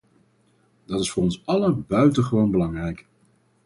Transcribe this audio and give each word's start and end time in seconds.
Dat 0.85 0.99
is 0.99 1.11
voor 1.11 1.23
ons 1.23 1.41
allen 1.45 1.85
buitengewoon 1.87 2.51
belangrijk. 2.51 3.05